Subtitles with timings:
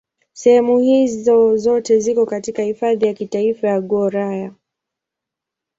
[0.33, 4.53] Sehemu hizo zote ziko katika Hifadhi ya Kitaifa ya Gouraya.